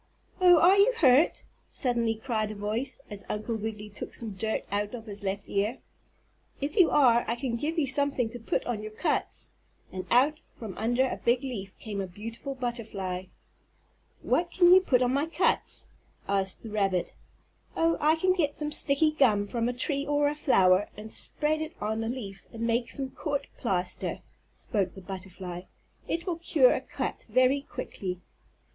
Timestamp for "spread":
21.11-21.61